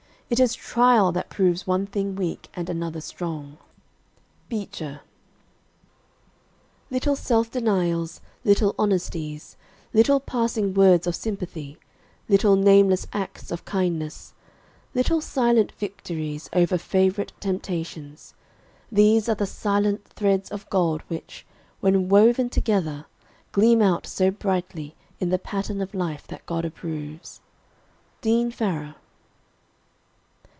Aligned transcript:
It 0.33 0.39
is 0.39 0.55
trial 0.55 1.11
that 1.11 1.29
proves 1.29 1.67
one 1.67 1.85
thing 1.85 2.15
weak 2.15 2.47
and 2.53 2.69
another 2.69 3.01
strong. 3.01 3.57
BEECHER. 4.47 5.01
Little 6.89 7.17
self 7.17 7.51
denials, 7.51 8.21
little 8.45 8.73
honesties, 8.79 9.57
little 9.93 10.21
passing 10.21 10.73
words 10.73 11.05
of 11.05 11.17
sympathy, 11.17 11.77
little 12.29 12.55
nameless 12.55 13.07
acts 13.11 13.51
of 13.51 13.65
kindness, 13.65 14.33
little 14.95 15.19
silent 15.19 15.73
victories 15.73 16.49
over 16.53 16.77
favorite 16.77 17.33
temptations 17.41 18.33
these 18.89 19.27
are 19.27 19.35
the 19.35 19.45
silent 19.45 20.07
threads 20.07 20.49
of 20.49 20.69
gold 20.69 21.01
which, 21.09 21.45
when 21.81 22.07
woven 22.07 22.49
together, 22.49 23.05
gleam 23.51 23.81
out 23.81 24.07
so 24.07 24.31
brightly 24.31 24.95
in 25.19 25.27
the 25.27 25.37
pattern 25.37 25.81
of 25.81 25.93
life 25.93 26.25
that 26.27 26.45
God 26.45 26.63
approves. 26.63 27.41
DEAN 28.21 28.49
FARRAR. 28.49 28.95